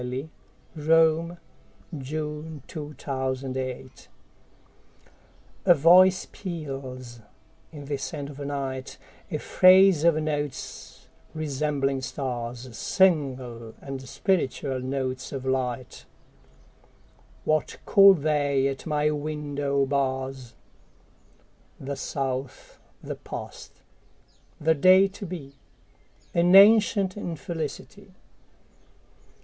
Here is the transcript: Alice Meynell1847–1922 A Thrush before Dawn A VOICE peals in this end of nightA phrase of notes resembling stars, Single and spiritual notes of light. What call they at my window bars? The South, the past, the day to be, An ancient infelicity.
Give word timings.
Alice 0.03 0.29
Meynell1847–1922 0.77 1.67
A 2.07 2.15
Thrush 2.65 3.45
before 3.53 3.73
Dawn 3.83 4.07
A 5.67 5.73
VOICE 5.75 6.27
peals 6.31 7.19
in 7.71 7.85
this 7.85 8.11
end 8.11 8.31
of 8.31 8.37
nightA 8.39 8.97
phrase 9.39 10.03
of 10.03 10.15
notes 10.15 11.07
resembling 11.35 12.01
stars, 12.01 12.75
Single 12.75 13.75
and 13.79 14.01
spiritual 14.09 14.79
notes 14.79 15.31
of 15.31 15.45
light. 15.45 16.05
What 17.45 17.77
call 17.85 18.15
they 18.15 18.67
at 18.69 18.87
my 18.87 19.11
window 19.11 19.85
bars? 19.85 20.55
The 21.79 21.95
South, 21.95 22.79
the 23.03 23.17
past, 23.17 23.71
the 24.59 24.73
day 24.73 25.07
to 25.09 25.27
be, 25.27 25.53
An 26.33 26.55
ancient 26.55 27.15
infelicity. 27.15 28.15